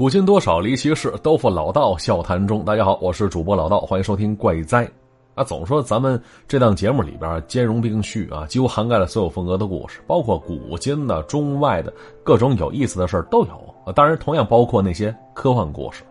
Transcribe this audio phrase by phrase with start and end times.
[0.00, 2.64] 古今多少离奇事，都付老道笑谈中。
[2.64, 4.90] 大家好，我是主播老道，欢迎收听怪哉。
[5.34, 6.18] 啊，总说咱们
[6.48, 11.92] 这档节目里边兼容并蓄啊，几乎涵盖了所有风格的故事，包括古今的、中外的
[12.24, 13.92] 各种有意思的事都有啊。
[13.92, 16.02] 当然，同样包括那些科幻故事。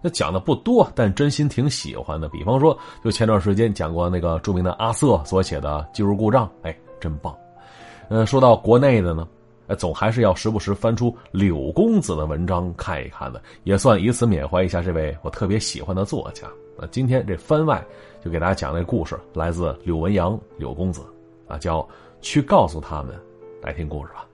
[0.00, 2.26] 那讲的不多，但真心挺喜欢的。
[2.30, 2.74] 比方说，
[3.04, 7.36] 就前段时间讲过那个著名的阿瑟所写的《技术故障》，哎，真棒。
[8.08, 9.28] 嗯，说到国内的呢。
[9.74, 16.46] 总还是要时不时翻出柳公子的文章看一看的，也算以此缅怀一下这位我特别喜欢的作家。
[16.78, 17.84] 那今天这番外
[18.24, 21.02] 就给大家讲这故事，来自柳文阳，柳公子
[21.46, 21.86] 啊，叫
[22.20, 23.14] 去告诉他们，
[23.62, 24.26] 来听故事吧。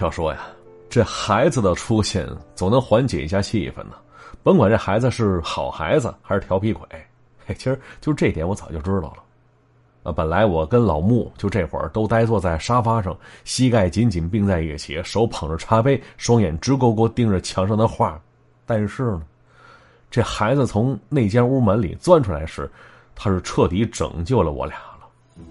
[0.00, 0.46] 要说呀，
[0.88, 3.96] 这孩子的出现总能缓解一下气氛呢，
[4.42, 6.86] 甭管这孩子是好孩子还是调皮鬼，
[7.46, 9.22] 嘿，其实就这点我早就知道了。
[10.06, 18.16] 啊，本来我跟老穆就这会儿都呆坐在沙发上，膝盖紧紧并在一起，手捧着茶杯，双眼直勾勾盯着墙上的画。
[18.64, 19.22] 但是呢，
[20.08, 22.70] 这孩子从那间屋门里钻出来时，
[23.16, 25.44] 他是彻底拯救了我俩了。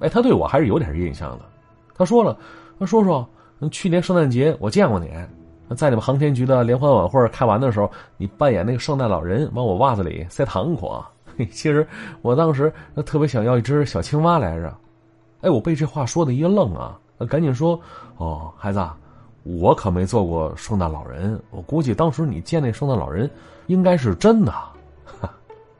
[0.00, 1.46] 哎，他对我还是有点印象的。
[1.96, 2.36] 他说了
[2.78, 3.26] ：“他说说，
[3.70, 5.10] 去年圣诞节我见过你，
[5.74, 11.02] 在你们航天局的联欢晚会开完的时候，你扮演那个圣诞老人，往我袜子里塞糖果。”
[11.50, 11.86] 其实
[12.22, 12.72] 我当时
[13.04, 14.74] 特别想要一只小青蛙来着，
[15.42, 17.78] 哎，我被这话说的一愣啊，赶紧说
[18.16, 18.84] ：“哦，孩子，
[19.42, 23.30] 我可没做过圣诞老人，我估计当时你见那圣诞老人
[23.66, 24.52] 应该是真的。”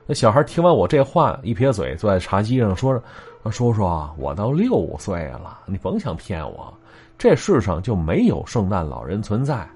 [0.06, 3.02] 那小孩听完我这话，一撇嘴，坐在茶几上说着
[3.50, 3.82] ：“叔叔，
[4.16, 6.72] 我都六岁了，你甭想骗我，
[7.18, 9.68] 这世上就没有圣诞老人存在。”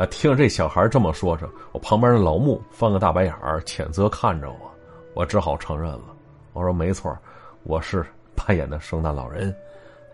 [0.00, 0.06] 啊！
[0.06, 4.70] 听着这小孩这么说着，我旁边的老穆翻个大白眼儿，谴责看着我。
[5.12, 6.04] 我只好承认了，
[6.54, 7.14] 我说没错，
[7.64, 8.02] 我是
[8.34, 9.54] 扮演的圣诞老人。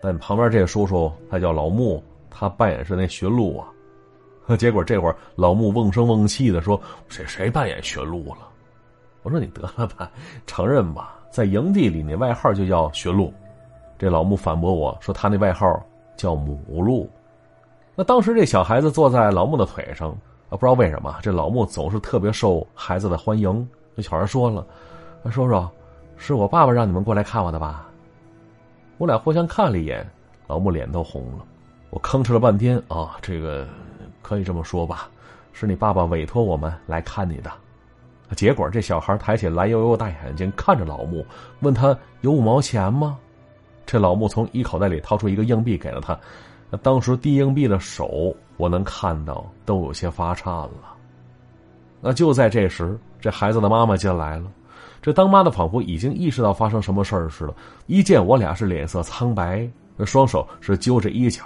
[0.01, 3.67] 但旁边这叔叔他叫老穆，他扮演是那驯鹿啊。
[4.59, 8.49] 结果这会儿老穆瓮声瓮气的说：“谁谁扮演驯鹿了？”
[9.23, 10.11] 我说：“你得了吧，
[10.45, 13.33] 承认吧，在营地里你外号就叫驯鹿。”
[13.97, 15.81] 这老穆反驳我说：“他那外号
[16.17, 17.09] 叫母鹿。”
[17.99, 20.11] 那当时这小孩子坐在老穆的腿上，
[20.49, 23.67] 啊，不知道为什么，这老穆总是特别受孩子的欢迎。
[23.95, 24.63] 这小孩说了
[25.31, 25.67] ：“叔叔，
[26.15, 27.89] 是我爸爸让你们过来看我的吧？”
[28.99, 30.07] 我俩互相看了一眼，
[30.45, 31.43] 老穆脸都红了。
[31.89, 33.67] 我吭哧了半天啊，这个
[34.21, 35.09] 可以这么说吧，
[35.51, 37.51] 是你爸爸委托我们来看你的。
[38.35, 41.25] 结果这小孩抬起蓝油油大眼睛看着老穆，
[41.61, 43.17] 问他有五毛钱吗？
[43.87, 46.15] 这老穆从衣口袋里掏出一个硬币给了他。
[46.69, 50.95] 那当时递硬币的手，我能看到都有些发颤了。
[52.01, 54.51] 那就在这时，这孩子的妈妈进来了。
[55.01, 57.53] 这当妈的仿佛已经意识到发生什么事儿似的，
[57.85, 59.67] 一见我俩是脸色苍白，
[60.05, 61.43] 双手是揪着衣角。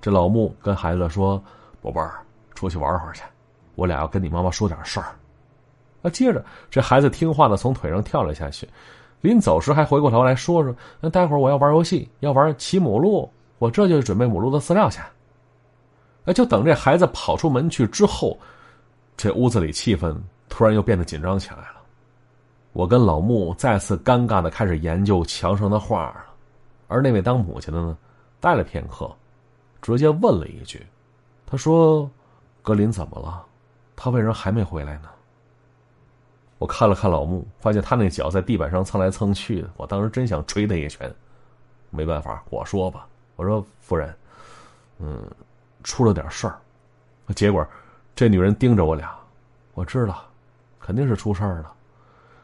[0.00, 1.42] 这老穆跟孩子说
[1.80, 2.18] ：“宝贝儿，
[2.54, 3.22] 出去玩会儿去，
[3.76, 5.06] 我俩要跟你妈妈说点事儿。”
[6.02, 8.68] 那接着，这孩子听话的从腿上跳了下去，
[9.20, 15.00] 临走时还回过头来说说：“那待会儿我要玩游戏，要玩骑母鹿。”我这就准备母鹿的饲料去。
[16.24, 18.38] 哎，就等这孩子跑出门去之后，
[19.16, 20.16] 这屋子里气氛
[20.48, 21.82] 突然又变得紧张起来了。
[22.72, 26.24] 我跟老穆再次尴尬的开始研究墙上的画了，
[26.86, 27.96] 而那位当母亲的呢，
[28.38, 29.10] 待了片刻，
[29.80, 30.86] 直接问了一句
[31.46, 32.08] ：“他说，
[32.62, 33.44] 格林怎么了？
[33.96, 35.08] 他为什么还没回来呢？”
[36.58, 41.12] 我看了看老穆，发现他那脚在地板上蹭来蹭去的，我当时真想捶他一拳。
[41.90, 43.08] 没办法，我说吧。
[43.38, 44.12] 我说：“夫人，
[44.98, 45.24] 嗯，
[45.84, 46.58] 出了点事儿。”
[47.36, 47.64] 结果，
[48.16, 49.16] 这女人盯着我俩，
[49.74, 50.24] 我知道，
[50.80, 51.72] 肯定是出事儿了。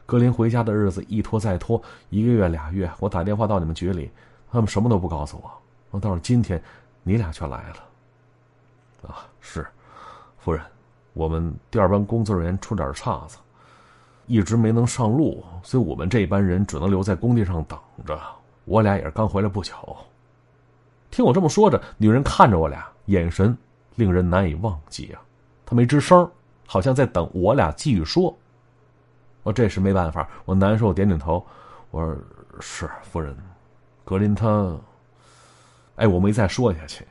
[0.05, 4.09] 格林回家的日子一拖再拖，一个月俩月，我打电话到你们局里，
[4.49, 5.37] 他们什么都不告诉
[5.91, 5.99] 我。
[5.99, 6.63] 到了今天，
[7.03, 9.09] 你俩却来了。
[9.09, 9.67] 啊，是，
[10.37, 10.63] 夫人，
[11.11, 13.37] 我们第二班工作人员出点岔子，
[14.27, 18.17] 一直没能上路，所以我们这班人只能留在工地上等着。
[18.63, 19.75] 我俩也是刚回来不久。
[21.15, 23.57] 听我这么说着，女人看着我俩，眼神
[23.95, 25.21] 令人难以忘记啊！
[25.65, 26.29] 她没吱声，
[26.67, 28.35] 好像在等我俩继续说。
[29.43, 31.41] 我这时没办法，我难受点点头，
[31.89, 32.17] 我说
[32.59, 33.33] ：“是夫人，
[34.03, 34.77] 格林他……
[35.95, 37.05] 哎，我没再说下去。”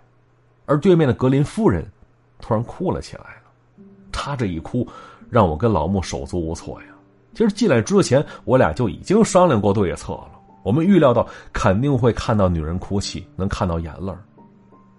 [0.67, 1.91] 而对面的格林夫人
[2.39, 3.85] 突然哭了起来了。
[4.13, 4.87] 她这一哭，
[5.31, 6.89] 让我跟老穆手足无措呀。
[7.33, 10.34] 其实进来之前，我俩就已经商量过对策了。
[10.65, 14.13] 我们预料到肯定会看到女人哭泣，能看到眼泪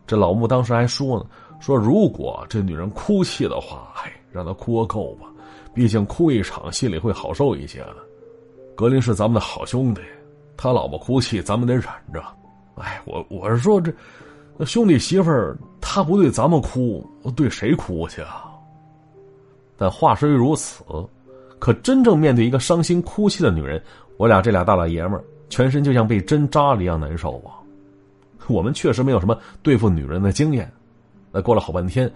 [0.07, 1.25] 这老穆当时还说呢
[1.59, 5.25] ：“说如果这女人哭泣的话，哎，让她哭个够吧，
[5.73, 7.95] 毕竟哭一场心里会好受一些的。
[8.75, 10.01] 格林是咱们的好兄弟，
[10.55, 11.83] 他老婆哭泣咱们得忍
[12.13, 12.23] 着。
[12.75, 13.91] 哎，我我是说这，
[14.57, 17.03] 那兄弟媳妇儿他不对咱们哭，
[17.35, 18.45] 对谁哭去啊？
[19.75, 20.83] 但话虽如此，
[21.57, 23.81] 可真正面对一个伤心哭泣的女人，
[24.17, 25.23] 我俩这俩大老爷们儿，
[25.55, 27.55] 全身就像被针扎了一样难受啊！
[28.49, 30.69] 我们确实没有什么对付女人的经验。
[31.31, 32.11] 那过了好半天，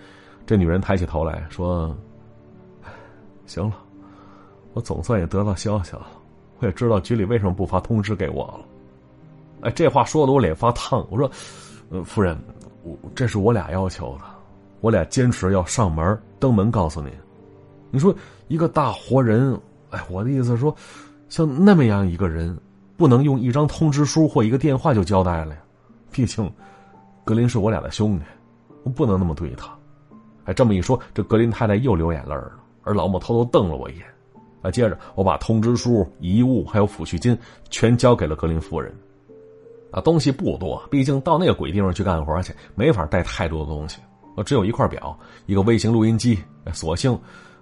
[0.45, 1.97] 这女人抬起头来说
[3.47, 3.77] ：“行了，
[4.73, 6.05] 我总算也得到消息了，
[6.59, 8.59] 我也知道局里为什么不发通知给我了。”
[9.63, 11.07] 哎，这话说的我脸发烫。
[11.09, 11.31] 我说
[11.91, 12.37] ：“呃，夫人，
[12.83, 14.25] 我这是我俩要求的，
[14.81, 17.09] 我俩坚持要上门登门告诉您。
[17.89, 18.13] 你说
[18.49, 19.57] 一个大活人，
[19.91, 20.75] 哎，我的意思是说，
[21.29, 22.53] 像那么样一个人，
[22.99, 25.61] 不能用一张通知书或一个电话就交代了呀？
[26.11, 26.51] 毕竟，
[27.23, 28.25] 格林是我俩的兄弟，
[28.83, 29.73] 我不能那么对他。
[30.43, 32.51] 哎，这么一说，这格林太太又流眼泪了，
[32.83, 34.05] 而老莫偷偷瞪了我一眼。
[34.61, 37.37] 啊，接着我把通知书、遗物还有抚恤金
[37.69, 38.93] 全交给了格林夫人。”
[39.91, 43.97] 啊，东西不多，毕竟到那个鬼地方去干活去，没法带太多的东西。
[44.35, 46.37] 我只有一块表，一个微型录音机，
[46.73, 47.17] 索性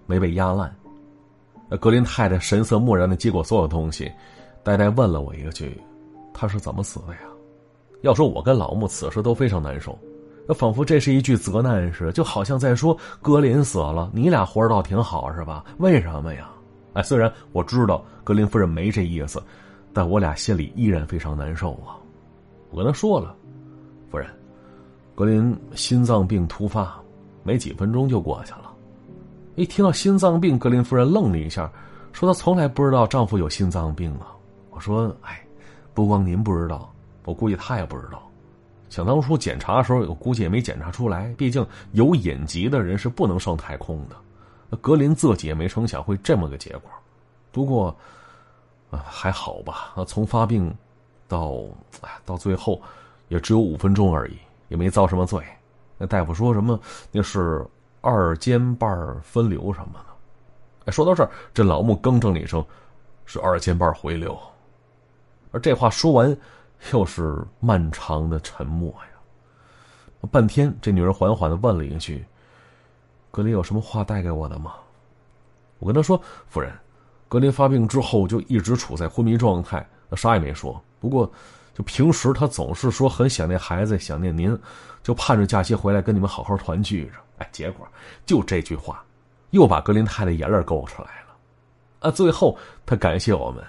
[0.08, 0.76] 没被压烂。
[1.80, 4.12] 格林太太神色漠然的接过所有东西，
[4.68, 5.82] 呆呆问了我一句
[6.36, 7.22] ：“他是怎么死的呀？”
[8.04, 9.98] 要说我跟老穆此时都非常难受，
[10.46, 12.94] 那仿佛这是一句责难似的，就好像在说
[13.24, 15.64] ：“格林死了，你俩活着倒挺好，是吧？
[15.78, 16.50] 为什么呀？”
[16.92, 19.42] 哎，虽然我知道格林夫人没这意思，
[19.94, 21.96] 但我俩心里依然非常难受啊。
[22.72, 23.34] 我跟他说了，
[24.12, 24.28] 夫人，
[25.16, 27.00] 格林心脏病突发，
[27.42, 28.70] 没几分钟就过去了。
[29.56, 31.72] 一听到心脏病，格林夫人愣了一下，
[32.12, 34.36] 说她从来不知道丈夫有心脏病啊。
[34.78, 35.44] 我说：“哎，
[35.96, 36.94] 不光您不知道，
[37.26, 38.22] 我估计他也不知道。
[38.90, 41.34] 想当初检查的时候，我估计也没检查出来。
[41.36, 44.78] 毕竟有隐疾的人是不能上太空的。
[44.78, 46.92] 格林自己也没成想会这么个结果。
[47.52, 47.88] 不过，
[48.92, 49.96] 啊，还好吧。
[50.06, 50.72] 从发病。”
[51.28, 51.58] 到，
[52.24, 52.80] 到最后，
[53.30, 54.38] 也只有五分钟而已，
[54.70, 55.44] 也没遭什么罪。
[55.98, 56.80] 那大夫说什么？
[57.12, 57.66] 那是
[58.00, 60.00] 二尖瓣分流什么
[60.86, 60.92] 的。
[60.92, 62.64] 说到这儿，这老穆更正了一声
[63.26, 64.40] ：“是二尖瓣回流。”
[65.60, 66.38] 这话说完，
[66.92, 70.28] 又是漫长的沉默呀。
[70.32, 72.26] 半天，这女人缓缓的问了一句
[73.32, 74.74] ：“格林有什么话带给我的吗？”
[75.80, 76.20] 我跟她说
[76.50, 76.74] ：“夫人，
[77.30, 81.32] 格林发病之后就一直处在昏迷状态，啥也没说。”不过，
[81.74, 84.60] 就平时他总是说很想念孩子，想念您，
[85.04, 87.14] 就盼着假期回来跟你们好好团聚着。
[87.38, 87.88] 哎，结果
[88.26, 89.06] 就这句话，
[89.52, 91.38] 又把格林太太眼泪勾出来了。
[92.00, 93.64] 啊，最后他感谢我们，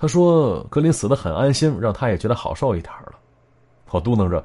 [0.00, 3.14] 他说格林死的很安心，让他也觉得好受一点了。
[3.90, 4.44] 我嘟囔着：“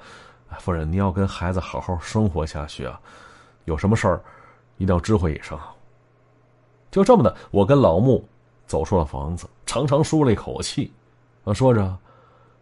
[0.57, 2.99] 夫人，你要跟孩子好好生活下去啊，
[3.65, 4.23] 有什么事儿
[4.77, 5.59] 一定要知会一声。”
[6.89, 8.27] 就这么的，我跟老穆
[8.65, 10.91] 走出了房子，长长舒了一口气。
[11.43, 11.95] 啊，说着。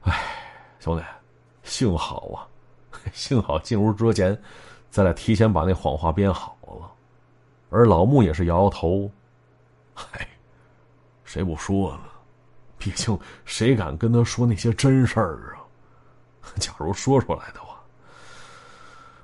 [0.01, 0.19] 哎，
[0.79, 1.03] 兄弟，
[1.63, 2.43] 幸好啊，
[3.13, 4.37] 幸好进屋之前，
[4.89, 6.91] 咱俩提前把那谎话编好了。
[7.69, 9.09] 而老穆也是摇摇头，
[9.93, 10.27] 嗨，
[11.23, 12.01] 谁不说呢？
[12.81, 15.61] 毕竟谁敢跟他说那些真事儿啊？
[16.55, 17.79] 假如说出来的话，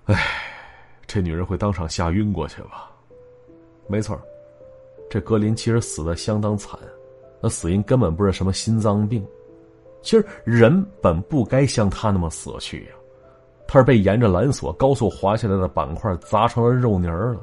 [0.06, 0.16] 哎，
[1.08, 2.92] 这女人会当场吓晕过去吧？
[3.88, 4.22] 没错
[5.10, 6.80] 这格林其实死的相当惨，
[7.42, 9.26] 那死因根本不是什么心脏病。
[10.04, 12.92] 其实人本不该像他那么死去呀，
[13.68, 17.42] 他是被沿着缆索高速滑下来的板块砸成了肉泥儿了。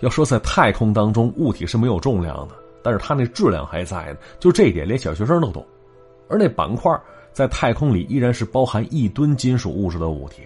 [0.00, 4.18] 要说在太空当中，物体是没有重量的，但是它那质量还在呢。
[4.38, 5.66] 就这一点，连小学生都懂。
[6.28, 6.92] 而那板块
[7.32, 10.42] 在太空里依然是包含一吨金属物质的物体，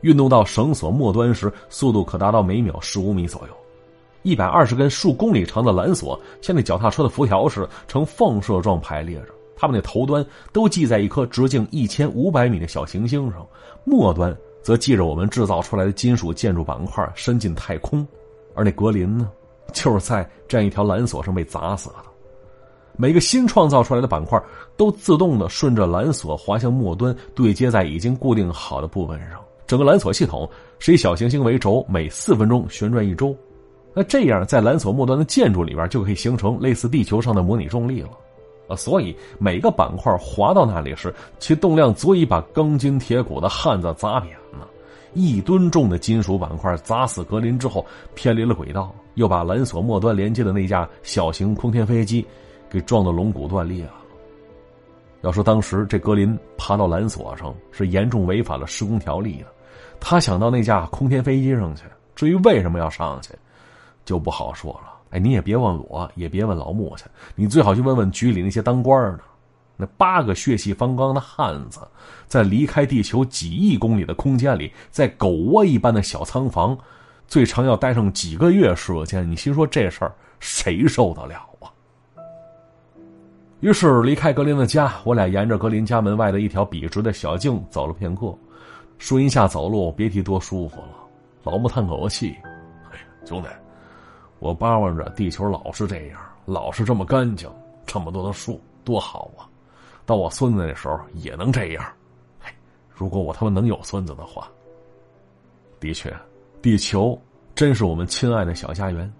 [0.00, 3.54] 运动到绳索末端时，速度可达到每秒十五米左右。
[4.22, 9.28] 一百二十根数公里长的缆索，像那脚踏车的辐条似的，呈放射状排列着。
[9.56, 13.46] 它们的头端都系在一颗直径一千五百米的小行星上，
[13.84, 18.06] 末端则系着我们制造出来的金属建筑板块，伸进太空。
[18.54, 19.30] 而那格林呢，
[19.72, 21.96] 就是在这样一条缆索上被砸死的。
[22.96, 24.42] 每个新创造出来的板块
[24.76, 29.38] 都自动的顺着缆索滑向末端，对接在已经固定好的部分上。
[29.66, 33.36] 整个缆索系统是以小行星为轴，每四分钟旋转一周。
[33.92, 38.10] 那这样，在缆索末端的建筑里边就可以形成类似地球上的模拟重力了。
[38.68, 44.66] 啊，所以每个板块滑到那里时，其动量足以把钢筋铁骨的汉子砸扁了。
[45.16, 52.24] 一吨重的金属板块砸死格林之后，偏离了轨道，又把缆索末端连接的那架小型空天飞机
[52.68, 53.94] 给撞得龙骨断裂了。
[55.22, 59.46] 要说当时这格林爬到缆索上是严重违反了施工条例的，
[59.98, 63.30] 他想到那架空天飞机上去，至于为什么要上去，
[64.04, 64.92] 就不好说了。
[65.12, 69.20] 哎，你也别问我，也别问老穆去，你最好去问问局里那些当官的。
[69.76, 71.80] 那八个血气方刚的汉子，
[72.26, 76.76] 在离开地球几亿公里的空间里，在狗窝一般的小仓房，
[77.28, 79.30] 最长要待上几个月时间。
[79.30, 81.68] 你心说这事儿谁受得了啊？
[83.60, 88.34] 于是离开格林的家，我俩沿着格林家门外的一条笔直的小径走了片刻。
[88.98, 90.88] 树荫下走路，别提多舒服了。
[91.42, 92.34] 老木叹口气
[92.92, 93.48] ：“哎，兄弟，
[94.38, 97.50] 我巴望着地球老是这样，老是这么干净，
[97.86, 99.48] 这么多的树，多好啊！”
[100.06, 101.84] 到我孙子那时候也能这样，
[102.94, 104.48] 如果我他妈能有孙子的话，
[105.80, 106.14] 的确，
[106.62, 107.20] 地球
[107.54, 109.12] 真是我们亲爱的小家园。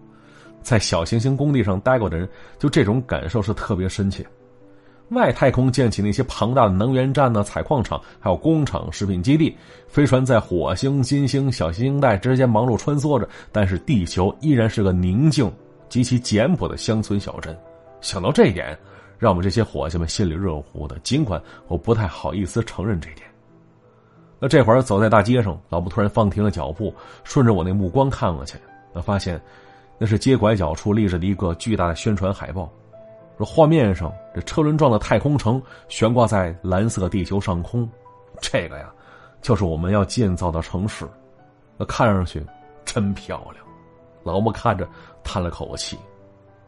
[0.62, 2.28] 在小行星工地上待过的人，
[2.58, 4.24] 就这种感受是特别深切。
[5.10, 15.52] 外太空建起那些庞大的能源站呢、采矿场，还有工厂、食品基地，飞船在火星、金星、小行星带之间忙碌穿梭着，但是地球依然是个宁静
[15.88, 17.56] 极其简朴的乡村小镇。
[18.00, 18.76] 想到这一点。
[19.18, 23.26] 让我们这些伙计们心里热乎的，尽管我不太好意思承认这点。
[24.38, 26.94] 那这会儿走在大街上，老布突然放停了脚步，
[27.24, 28.58] 顺着我那目光看过去，
[28.92, 29.40] 那发现
[29.98, 32.70] 那是街拐角处立着的一个巨大的宣传海报，
[33.38, 37.88] 说画面上这车轮状的太空城悬挂在蓝色地球上空，
[38.40, 38.92] 这个呀，
[39.40, 41.08] 就是我们要建造的城市，
[41.78, 42.44] 那看上去
[42.84, 43.64] 真漂亮。
[44.22, 44.86] 老木看着
[45.24, 45.96] 叹了口气，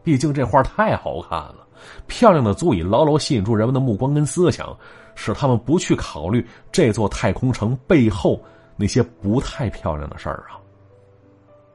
[0.09, 1.67] 毕竟这画太好看了。
[2.07, 4.75] 漂亮的足以牢牢吸引住人们的目光跟思想，
[5.13, 8.41] 使他们不去考虑这座太空城背后
[8.75, 10.57] 那些不太漂亮的事儿啊。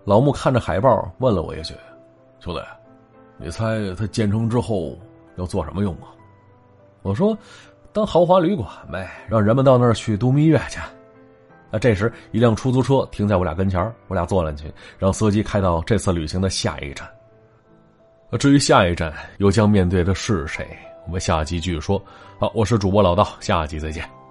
[0.05, 1.75] 老木看着海报，问了我一句
[2.43, 2.61] ：“兄弟，
[3.37, 4.99] 你猜它建成之后
[5.37, 6.11] 要做什么用啊？”
[7.03, 7.39] 我说
[7.95, 10.81] ：“当豪华旅馆呗，让人们到那儿去度蜜月去。”
[11.71, 17.09] 那这时，一辆出租车停在我俩跟前我俩坐上去，让司机开到这次旅行的下一站。
[18.39, 20.67] 至于下一站又将面对的是谁，
[21.07, 22.03] 我们下集继续说。
[22.39, 24.24] 好，我是主播老道，下集再见。